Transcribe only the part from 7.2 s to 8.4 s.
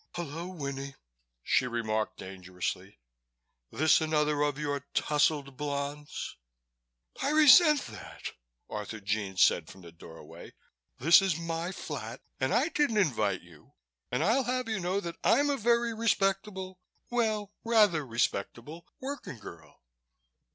"I resent that,"